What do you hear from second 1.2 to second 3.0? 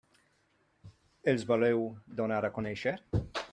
Els voleu donar a conèixer?